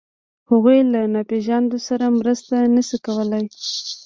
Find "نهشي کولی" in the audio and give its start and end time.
2.75-3.43